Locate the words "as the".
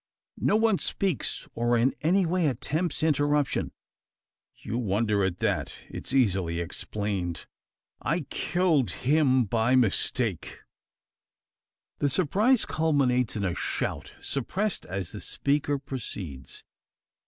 14.87-15.21